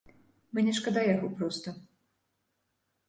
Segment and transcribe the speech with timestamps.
[0.57, 1.77] Мне шкада яго проста.